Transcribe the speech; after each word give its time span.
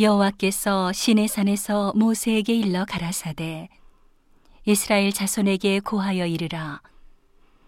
여호와께서 0.00 0.92
시내산에서 0.92 1.92
모세에게 1.96 2.54
일러 2.54 2.84
가라사대 2.84 3.68
이스라엘 4.64 5.12
자손에게 5.12 5.80
고하여 5.80 6.24
이르라. 6.24 6.80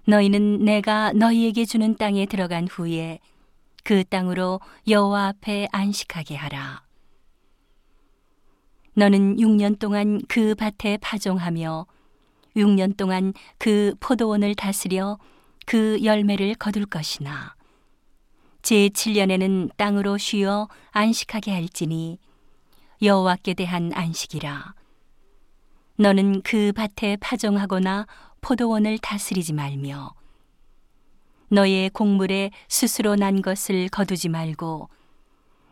너희는 0.07 0.65
내가 0.65 1.13
너희에게 1.13 1.65
주는 1.65 1.97
땅에 1.97 2.27
들어간 2.27 2.69
후에 2.69 3.19
그 3.83 4.05
땅으로 4.05 4.61
여호와 4.87 5.27
앞에 5.27 5.67
안식하게 5.73 6.37
하라. 6.37 6.85
너는 8.95 9.39
6년 9.39 9.81
동안 9.81 10.21
그 10.29 10.55
밭에 10.55 10.99
파종하며 10.99 11.87
6년 12.57 12.97
동안 12.97 13.33
그 13.59 13.95
포도원을 13.99 14.55
다스려 14.55 15.19
그 15.67 15.99
열매를 16.05 16.55
거둘 16.55 16.87
것이나 16.87 17.57
제7년에는 18.63 19.77
땅으로 19.77 20.19
쉬어 20.19 20.69
안식하게 20.91 21.53
할지니 21.53 22.19
여호와께 23.03 23.55
대한 23.55 23.93
안식이라. 23.95 24.75
너는 25.97 26.43
그 26.43 26.73
밭에 26.73 27.17
파종하거나 27.21 28.07
포도원을 28.41 28.99
다스리지 28.99 29.53
말며 29.53 30.15
너의 31.49 31.91
곡물에 31.91 32.51
스스로 32.69 33.17
난 33.17 33.43
것을 33.43 33.89
거두지 33.89 34.29
말고 34.29 34.89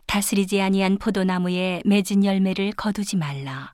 다스리지 0.05 0.61
아니한 0.61 0.97
포도나무에 0.97 1.81
맺은 1.85 2.25
열매를 2.25 2.71
거두지 2.73 3.15
말라. 3.15 3.73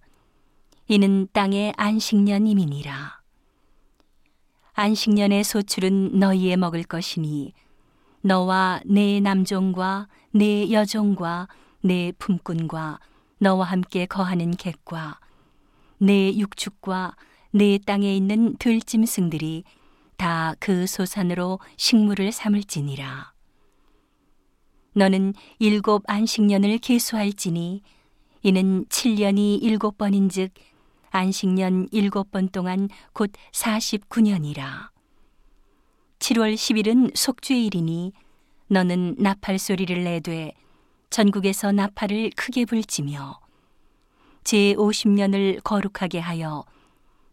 이는 0.87 1.27
땅의 1.33 1.73
안식년임이니라. 1.77 3.21
안식년의 4.73 5.43
소출은 5.43 6.19
너희의 6.19 6.57
먹을 6.57 6.83
것이니 6.83 7.53
너와 8.25 8.81
내 8.85 9.19
남종과 9.19 10.07
내 10.31 10.71
여종과 10.71 11.47
내 11.81 12.11
품꾼과 12.17 12.99
너와 13.37 13.65
함께 13.65 14.07
거하는 14.07 14.57
객과 14.57 15.19
내 15.99 16.35
육축과 16.35 17.15
내 17.51 17.77
땅에 17.77 18.17
있는 18.17 18.57
들짐승들이 18.57 19.63
다 20.17 20.55
그 20.59 20.87
소산으로 20.87 21.59
식물을 21.77 22.31
삼을지니라. 22.31 23.33
너는 24.93 25.35
일곱 25.59 26.01
안식년을 26.07 26.79
계수할지니 26.79 27.83
이는 28.41 28.85
칠년이 28.89 29.57
일곱 29.57 29.99
번인즉 29.99 30.51
안식년 31.11 31.89
일곱 31.91 32.31
번 32.31 32.49
동안 32.49 32.89
곧 33.13 33.31
사십구 33.51 34.21
년이라. 34.21 34.94
7월 36.19 36.55
10일은 36.55 37.15
속죄일이니 37.15 38.13
너는 38.67 39.15
나팔 39.17 39.59
소리를 39.59 40.03
내되 40.03 40.53
전국에서 41.09 41.71
나팔을 41.71 42.31
크게 42.35 42.65
불지며 42.65 43.39
제 44.43 44.73
50년을 44.75 45.63
거룩하게 45.63 46.19
하여 46.19 46.65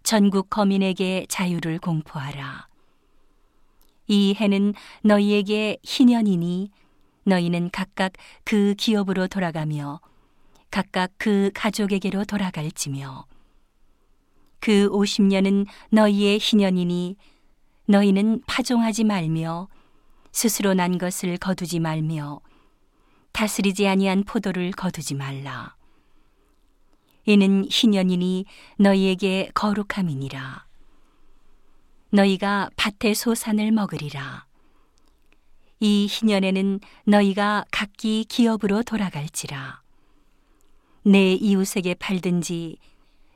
전국 0.02 0.50
거민에게 0.50 1.26
자유를 1.28 1.78
공포하라. 1.78 2.68
이 4.08 4.34
해는 4.38 4.74
너희에게 5.02 5.78
희년이니 5.82 6.70
너희는 7.24 7.70
각각 7.70 8.12
그 8.44 8.74
기업으로 8.76 9.28
돌아가며 9.28 10.00
각각 10.70 11.12
그 11.18 11.50
가족에게로 11.54 12.24
돌아갈지며 12.24 13.26
그 14.58 14.88
50년은 14.90 15.66
너희의 15.90 16.38
희년이니 16.38 17.16
너희는 17.86 18.42
파종하지 18.46 19.04
말며 19.04 19.68
스스로 20.30 20.74
난 20.74 20.98
것을 20.98 21.36
거두지 21.36 21.80
말며 21.80 22.40
다스리지 23.32 23.86
아니한 23.88 24.24
포도를 24.24 24.70
거두지 24.72 25.14
말라. 25.14 25.76
이는 27.24 27.66
희년이니 27.70 28.46
너희에게 28.78 29.50
거룩함이니라. 29.54 30.66
너희가 32.10 32.70
밭의 32.76 33.14
소산을 33.14 33.72
먹으리라. 33.72 34.46
이 35.80 36.06
희년에는 36.10 36.80
너희가 37.04 37.64
각기 37.70 38.24
기업으로 38.24 38.82
돌아갈지라. 38.82 39.82
내 41.04 41.32
이웃에게 41.34 41.94
팔든지 41.94 42.76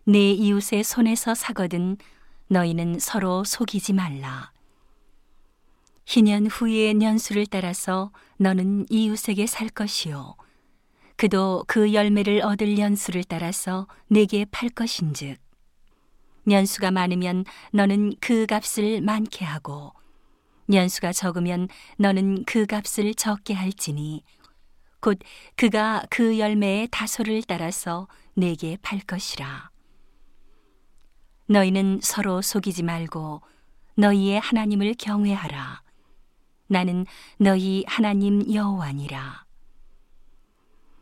내 0.04 0.30
이웃의 0.30 0.84
손에서 0.84 1.34
사거든 1.34 1.96
너희는 2.48 2.98
서로 2.98 3.44
속이지 3.44 3.92
말라. 3.92 4.52
희년 6.04 6.46
후의 6.46 6.94
년수를 6.94 7.46
따라서 7.46 8.12
너는 8.36 8.86
이웃에게 8.88 9.46
살 9.46 9.68
것이요. 9.68 10.36
그도 11.16 11.64
그 11.66 11.92
열매를 11.92 12.42
얻을 12.42 12.74
년수를 12.74 13.24
따라서 13.24 13.88
내게 14.06 14.44
팔 14.44 14.68
것인즉. 14.68 15.38
년수가 16.44 16.92
많으면 16.92 17.44
너는 17.72 18.14
그 18.20 18.46
값을 18.46 19.00
많게 19.00 19.44
하고, 19.44 19.92
년수가 20.68 21.12
적으면 21.12 21.68
너는 21.96 22.44
그 22.44 22.66
값을 22.66 23.14
적게 23.14 23.54
할지니, 23.54 24.22
곧 25.00 25.18
그가 25.56 26.04
그 26.10 26.38
열매의 26.38 26.88
다소를 26.92 27.42
따라서 27.42 28.06
내게 28.34 28.76
팔 28.82 29.00
것이라. 29.00 29.70
너희는 31.46 32.00
서로 32.02 32.42
속이지 32.42 32.82
말고 32.82 33.40
너희의 33.94 34.40
하나님을 34.40 34.94
경외하라. 34.98 35.82
나는 36.68 37.06
너희 37.38 37.84
하나님 37.86 38.52
여호와니라. 38.52 39.44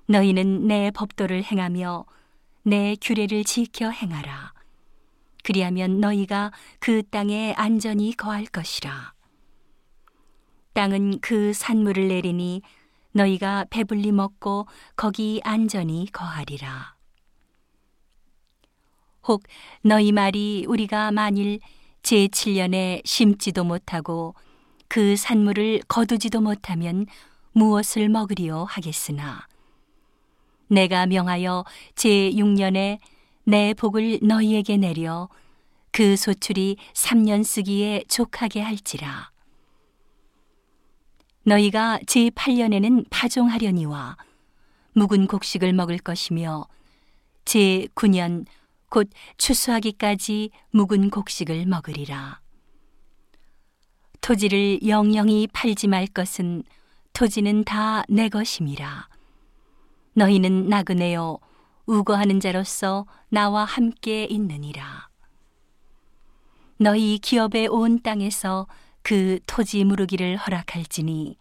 너희는 0.06 0.66
내 0.66 0.91
법도를 0.91 1.43
행하며 1.44 2.05
내 2.62 2.97
규례를 3.00 3.44
지켜 3.44 3.88
행하라. 3.88 4.53
그리하면 5.43 6.00
너희가 6.00 6.53
그 6.78 7.03
땅에 7.11 7.55
안전히 7.56 8.15
거할 8.15 8.44
것이라. 8.47 9.15
땅은 10.75 11.21
그 11.21 11.53
산물을 11.53 12.09
내리니 12.09 12.62
너희가 13.12 13.66
배불리 13.71 14.12
먹고 14.12 14.66
거기 14.97 15.41
안전히 15.44 16.06
거하리라. 16.12 16.94
혹 19.27 19.43
너희 19.83 20.12
말이 20.12 20.65
우리가 20.69 21.11
만일 21.11 21.61
제7년에 22.03 23.01
심지도 23.05 23.65
못하고 23.65 24.35
그 24.89 25.17
산물을 25.17 25.81
거두지도 25.89 26.41
못하면 26.41 27.07
무엇을 27.53 28.09
먹으리요 28.09 28.65
하겠으나? 28.69 29.47
내가 30.69 31.07
명하여 31.07 31.65
제6년에 31.95 32.99
내 33.45 33.75
복을 33.75 34.21
너희에게 34.23 34.77
내려 34.77 35.29
그 35.93 36.17
소출이 36.17 36.77
3년 36.93 37.45
쓰기에 37.45 38.05
족하게 38.09 38.61
할지라. 38.61 39.31
너희가 41.45 42.01
제8년에는 42.06 43.06
파종하려니와 43.11 44.17
묵은 44.95 45.27
곡식을 45.27 45.73
먹을 45.73 45.99
것이며 45.99 46.67
제9년 47.45 48.47
곧 48.94 49.10
추수하기까지 49.38 50.50
묵은 50.71 51.10
곡식을 51.10 51.66
먹으리라. 51.66 52.41
토지를 54.21 54.87
영영히 54.87 55.49
팔지 55.53 55.88
말 55.88 56.06
것은 56.06 56.62
토지는 57.12 57.65
다 57.65 58.05
내 58.09 58.28
것임이라. 58.28 59.09
너희는 60.12 60.69
나그네요 60.69 61.38
우거하는 61.87 62.38
자로서 62.38 63.05
나와 63.31 63.65
함께 63.65 64.27
있느니라. 64.31 65.09
너희 66.78 67.19
기업의 67.19 67.66
온 67.66 68.00
땅에서 68.00 68.69
그 69.03 69.41
토지 69.49 69.82
무르기를 69.82 70.37
허락할지니 70.37 71.37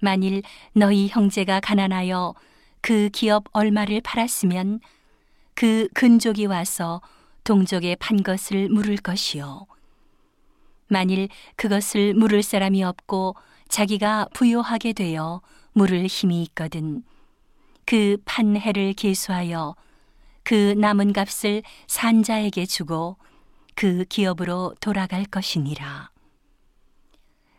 만일 0.00 0.42
너희 0.72 1.08
형제가 1.08 1.60
가난하여 1.60 2.34
그 2.80 3.10
기업 3.10 3.44
얼마를 3.52 4.00
팔았으면 4.00 4.80
그 5.62 5.86
근족이 5.94 6.46
와서 6.46 7.00
동족에 7.44 7.94
판 7.94 8.24
것을 8.24 8.68
물을 8.68 8.96
것이요. 8.96 9.66
만일 10.88 11.28
그것을 11.54 12.14
물을 12.14 12.42
사람이 12.42 12.82
없고 12.82 13.36
자기가 13.68 14.26
부요하게 14.34 14.92
되어 14.92 15.40
물을 15.72 16.08
힘이 16.08 16.42
있거든 16.42 17.04
그 17.86 18.16
판해를 18.24 18.94
계수하여 18.94 19.76
그 20.42 20.74
남은 20.76 21.12
값을 21.12 21.62
산자에게 21.86 22.66
주고 22.66 23.16
그 23.76 24.04
기업으로 24.08 24.74
돌아갈 24.80 25.24
것이니라. 25.24 26.10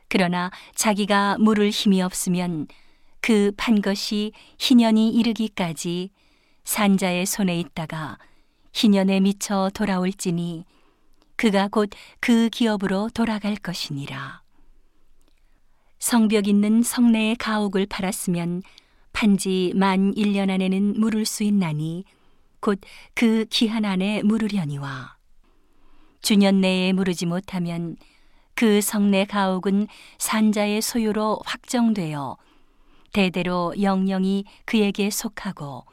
그러나 0.10 0.52
자기가 0.76 1.38
물을 1.40 1.70
힘이 1.70 2.02
없으면 2.02 2.68
그 3.22 3.54
판 3.56 3.82
것이 3.82 4.34
희년이 4.60 5.12
이르기까지 5.12 6.10
산자의 6.64 7.26
손에 7.26 7.60
있다가 7.60 8.18
희년에 8.74 9.20
미쳐 9.20 9.70
돌아올지니 9.74 10.66
그가 11.36 11.68
곧 11.68 11.90
그 12.20 12.50
기업으로 12.50 13.10
돌아갈 13.14 13.56
것이니라. 13.56 14.42
성벽 16.00 16.48
있는 16.48 16.82
성내의 16.84 17.36
가옥을 17.38 17.86
팔았으면 17.86 18.62
판지 19.14 19.74
만 19.76 20.14
1년 20.14 20.50
안에는 20.50 21.00
물을 21.00 21.26
수 21.26 21.44
있나니 21.44 22.06
곧 22.60 22.82
그 23.14 23.46
기한 23.50 23.86
안에 23.86 24.24
물으려니와 24.24 25.18
주년 26.22 26.62
내에 26.62 26.94
물으지 26.94 27.26
못하면 27.26 27.98
그 28.56 28.82
성내 28.82 29.26
가옥은 29.26 29.88
산자의 30.18 30.82
소유로 30.82 31.40
확정되어 31.46 32.38
대대로 33.12 33.74
영영이 33.82 34.46
그에게 34.66 35.10
속하고 35.10 35.86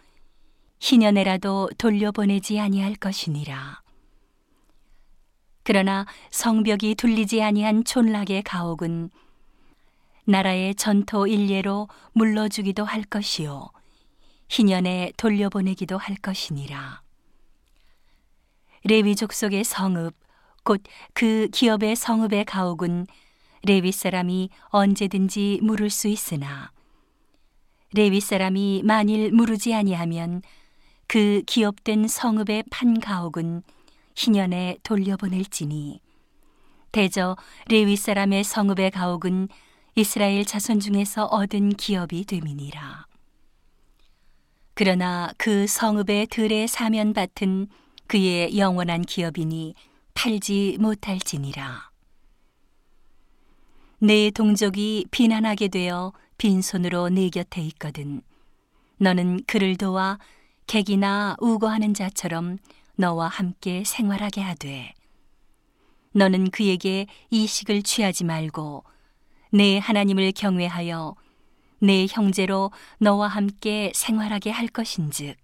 희년에라도 0.81 1.69
돌려보내지 1.79 2.59
아니할 2.59 2.94
것이니라. 2.94 3.82
그러나 5.62 6.06
성벽이 6.31 6.94
둘리지 6.97 7.43
아니한 7.43 7.85
촌락의 7.85 8.43
가옥은 8.43 9.11
나라의 10.25 10.75
전토 10.75 11.27
일례로 11.27 11.88
물러주기도 12.12 12.85
할 12.85 13.03
것이요 13.03 13.71
희년에 14.49 15.12
돌려보내기도 15.17 15.97
할 15.99 16.17
것이니라. 16.17 17.03
레위 18.85 19.15
족속의 19.15 19.65
성읍 19.65 20.15
곧 20.65 20.83
그 21.15 21.49
기업의 21.53 21.97
성읍의 21.97 22.44
가옥은 22.47 23.06
레위 23.65 23.93
사람이 23.93 24.49
언제든지 24.69 25.61
물을 25.62 25.91
수 25.91 26.09
있으나 26.09 26.73
레위 27.93 28.21
사람이 28.21 28.83
만일 28.85 29.33
물으지 29.33 29.75
아니하면 29.75 30.43
그 31.11 31.43
기업된 31.45 32.07
성읍의 32.07 32.67
판 32.71 33.01
가옥은 33.01 33.65
희년에 34.15 34.79
돌려보낼지니 34.85 36.01
대저 36.93 37.37
레위 37.67 37.97
사람의 37.97 38.45
성읍의 38.45 38.93
가옥은 38.93 39.49
이스라엘 39.97 40.45
자손 40.45 40.79
중에서 40.79 41.25
얻은 41.25 41.71
기업이 41.71 42.25
됨이니라. 42.27 43.07
그러나 44.75 45.33
그 45.37 45.67
성읍의 45.67 46.29
들의 46.29 46.69
사면 46.69 47.12
밭은 47.12 47.67
그의 48.07 48.57
영원한 48.57 49.03
기업이니 49.03 49.75
팔지 50.15 50.77
못할지니라. 50.79 51.91
내 53.99 54.31
동족이 54.31 55.07
비난하게 55.11 55.67
되어 55.67 56.12
빈손으로 56.39 57.09
내 57.09 57.31
곁에 57.31 57.62
있거든. 57.62 58.23
너는 58.99 59.41
그를 59.49 59.77
도와 59.77 60.21
객이나 60.70 61.34
우거하는 61.40 61.94
자처럼 61.94 62.56
너와 62.94 63.26
함께 63.26 63.82
생활하게 63.84 64.40
하되 64.40 64.94
너는 66.12 66.52
그에게 66.52 67.08
이식을 67.31 67.82
취하지 67.82 68.22
말고 68.22 68.84
내 69.50 69.78
하나님을 69.78 70.31
경외하여 70.31 71.17
내 71.81 72.06
형제로 72.08 72.70
너와 72.99 73.26
함께 73.26 73.90
생활하게 73.96 74.50
할 74.50 74.69
것인즉 74.69 75.37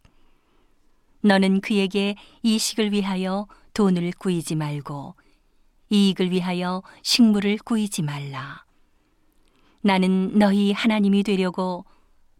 너는 1.22 1.60
그에게 1.60 2.14
이식을 2.44 2.92
위하여 2.92 3.48
돈을 3.74 4.12
꾸이지 4.20 4.54
말고 4.54 5.16
이익을 5.90 6.30
위하여 6.30 6.84
식물을 7.02 7.58
꾸이지 7.64 8.02
말라. 8.02 8.64
나는 9.80 10.38
너희 10.38 10.70
하나님이 10.70 11.24
되려고 11.24 11.84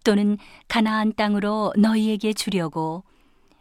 또는 0.07 0.39
가나안 0.69 1.15
땅으로 1.15 1.73
너희에게 1.77 2.33
주려고 2.33 3.03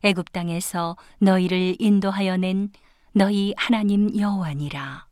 애굽 0.04 0.32
땅에서 0.32 0.96
너희를 1.18 1.76
인도하여 1.80 2.38
낸 2.38 2.72
너희 3.14 3.56
하나님 3.58 4.16
여호와니라. 4.16 5.08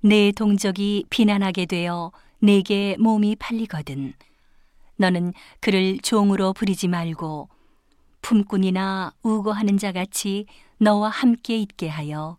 내 0.00 0.32
동족이 0.32 1.04
비난하게 1.10 1.66
되어 1.66 2.12
내게 2.38 2.96
몸이 2.98 3.36
팔리거든 3.36 4.14
너는 4.96 5.34
그를 5.60 5.98
종으로 5.98 6.54
부리지 6.54 6.88
말고 6.88 7.50
품꾼이나 8.22 9.12
우고하는 9.22 9.76
자 9.76 9.92
같이 9.92 10.46
너와 10.78 11.10
함께 11.10 11.58
있게 11.58 11.88
하여 11.88 12.38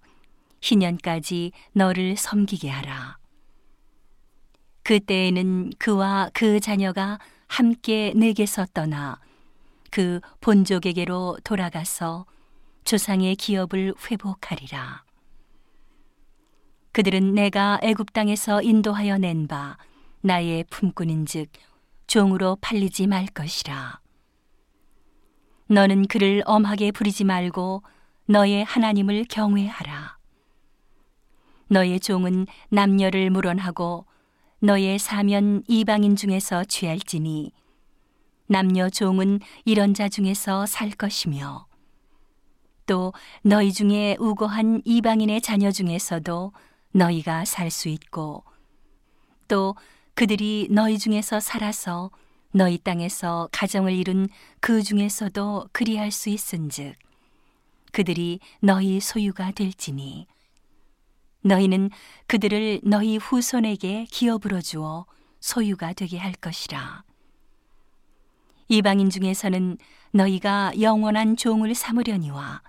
희년까지 0.61 1.51
너를 1.73 2.17
섬기게 2.17 2.71
하라. 2.71 3.20
그때에는 4.83 5.71
그와 5.77 6.29
그 6.33 6.59
자녀가 6.59 7.19
함께 7.47 8.13
내게서 8.15 8.65
떠나 8.73 9.19
그 9.91 10.21
본족에게로 10.39 11.37
돌아가서 11.43 12.25
조상의 12.83 13.35
기업을 13.35 13.93
회복하리라. 14.09 15.03
그들은 16.93 17.33
내가 17.35 17.79
애굽 17.81 18.13
땅에서 18.13 18.61
인도하여 18.61 19.17
낸 19.17 19.47
바 19.47 19.77
나의 20.21 20.65
품꾼인즉 20.69 21.49
종으로 22.07 22.57
팔리지 22.61 23.07
말 23.07 23.25
것이라. 23.27 23.99
너는 25.67 26.07
그를 26.07 26.43
엄하게 26.45 26.91
부리지 26.91 27.23
말고 27.23 27.83
너의 28.25 28.63
하나님을 28.65 29.25
경외하라. 29.29 30.17
너의 31.69 31.99
종은 31.99 32.47
남녀를 32.69 33.29
물원하고 33.29 34.05
너의 34.63 34.99
사면 34.99 35.63
이방인 35.67 36.15
중에서 36.15 36.63
취할지니 36.63 37.51
남녀 38.45 38.89
종은 38.89 39.39
이런 39.65 39.95
자 39.95 40.07
중에서 40.07 40.67
살 40.67 40.91
것이며 40.91 41.65
또 42.85 43.11
너희 43.41 43.73
중에 43.73 44.17
우고한 44.19 44.83
이방인의 44.85 45.41
자녀 45.41 45.71
중에서도 45.71 46.51
너희가 46.91 47.45
살 47.45 47.71
수 47.71 47.89
있고 47.89 48.43
또 49.47 49.75
그들이 50.13 50.67
너희 50.69 50.99
중에서 50.99 51.39
살아서 51.39 52.11
너희 52.51 52.77
땅에서 52.77 53.49
가정을 53.51 53.93
이룬 53.93 54.27
그 54.59 54.83
중에서도 54.83 55.69
그리할 55.71 56.11
수 56.11 56.29
있은즉 56.29 56.93
그들이 57.91 58.39
너희 58.59 58.99
소유가 58.99 59.51
될지니 59.51 60.27
너희는 61.41 61.89
그들을 62.27 62.81
너희 62.83 63.17
후손에게 63.17 64.05
기업으로 64.09 64.61
주어 64.61 65.05
소유가 65.39 65.93
되게 65.93 66.17
할 66.17 66.33
것이라. 66.33 67.03
이방인 68.67 69.09
중에서는 69.09 69.77
너희가 70.11 70.73
영원한 70.79 71.35
종을 71.35 71.75
삼으려니와 71.75 72.61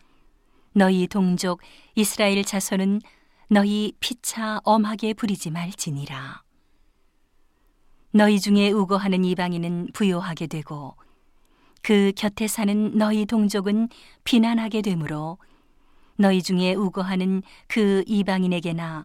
너희 0.73 1.07
동족 1.07 1.61
이스라엘 1.95 2.43
자손은 2.45 3.01
너희 3.49 3.93
피차 4.01 4.61
엄하게 4.65 5.15
부리지 5.15 5.51
말지니라. 5.51 6.43
너희 8.13 8.41
중에 8.41 8.71
우거하는 8.71 9.25
이방인은 9.25 9.89
부요하게 9.93 10.47
되고 10.47 10.97
그 11.83 12.13
곁에 12.17 12.47
사는 12.47 12.97
너희 12.97 13.27
동족은 13.27 13.89
비난하게 14.25 14.83
되므로 14.83 15.39
너희 16.17 16.43
중에 16.43 16.75
우거하는 16.75 17.43
그 17.69 18.05
이방인에게나 18.07 19.05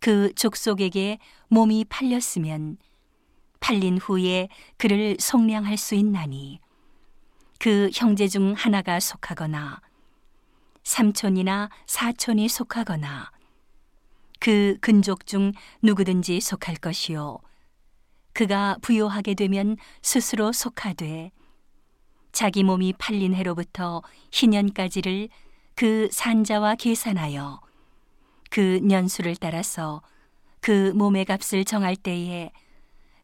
그 0.00 0.32
족속에게 0.34 1.18
몸이 1.48 1.86
팔렸으면 1.88 2.76
팔린 3.60 3.98
후에 3.98 4.48
그를 4.76 5.16
속량할 5.18 5.76
수 5.78 5.94
있나니. 5.94 6.60
그 7.58 7.88
형제 7.94 8.28
중 8.28 8.52
하나가 8.52 9.00
속하거나 9.00 9.80
삼촌이나 10.82 11.70
사촌이 11.86 12.48
속하거나 12.48 13.30
그 14.38 14.76
근족 14.82 15.26
중 15.26 15.52
누구든지 15.80 16.40
속할 16.42 16.76
것이요. 16.76 17.38
그가 18.34 18.76
부요하게 18.82 19.32
되면 19.34 19.78
스스로 20.02 20.52
속하되 20.52 21.30
자기 22.32 22.64
몸이 22.64 22.92
팔린 22.98 23.32
해로부터 23.32 24.02
희년까지를 24.32 25.30
그 25.74 26.08
산자와 26.12 26.76
계산하여 26.76 27.60
그 28.50 28.78
년수를 28.82 29.36
따라서 29.36 30.02
그 30.60 30.92
몸의 30.94 31.24
값을 31.24 31.64
정할 31.64 31.96
때에 31.96 32.52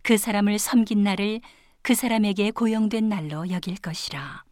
그 0.03 0.17
사람을 0.17 0.59
섬긴 0.59 1.03
날을 1.05 1.41
그 1.83 1.95
사람에게 1.95 2.51
고용된 2.51 3.09
날로 3.09 3.49
여길 3.49 3.77
것이라. 3.77 4.45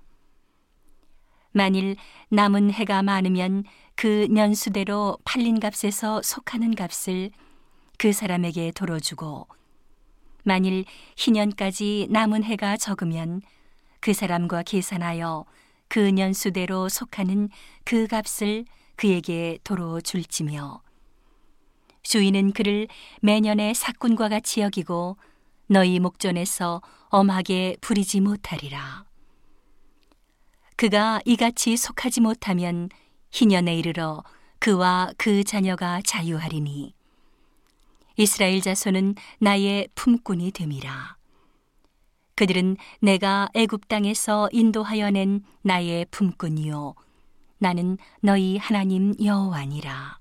만일 1.53 1.97
남은 2.29 2.71
해가 2.71 3.03
많으면 3.03 3.65
그 3.97 4.29
년수대로 4.31 5.19
팔린 5.25 5.59
값에서 5.59 6.23
속하는 6.23 6.75
값을 6.77 7.31
그 7.99 8.13
사람에게 8.13 8.71
도로주고 8.71 9.49
만일 10.45 10.85
희년까지 11.17 12.07
남은 12.11 12.45
해가 12.45 12.77
적으면 12.77 13.43
그 14.01 14.13
사람과 14.13 14.63
계산하여 14.63 15.45
그 15.89 15.99
년수대로 15.99 16.89
속하는 16.89 17.49
그 17.85 18.07
값을 18.07 18.65
그에게 18.97 19.59
도로 19.65 20.01
줄지며 20.01 20.83
주인은 22.03 22.53
그를 22.53 22.89
매년의 23.21 23.75
사꾼과 23.75 24.29
같이 24.29 24.61
여기고 24.61 25.19
너희 25.67 26.01
목전에서 26.01 26.81
엄하게 27.11 27.77
부리지 27.81 28.21
못하리라. 28.21 29.05
그가 30.77 31.21
이같이 31.25 31.77
속하지 31.77 32.23
못하면 32.23 32.89
희년에 33.31 33.77
이르러 33.77 34.23
그와 34.59 35.13
그 35.19 35.45
자녀가 35.45 36.01
자유하리니 36.05 36.95
이스라엘 38.17 38.61
자손은 38.63 39.15
나의 39.39 39.89
품꾼이 39.95 40.51
됨이라. 40.53 41.18
그들은 42.39 42.77
내가 43.01 43.49
애굽 43.53 43.89
땅에서 43.89 44.49
인도하여 44.53 45.11
낸 45.11 45.43
나의 45.63 46.07
품꾼이요. 46.13 46.95
나는 47.59 47.99
너희 48.21 48.57
하나님 48.59 49.13
여호와니라 49.21 50.21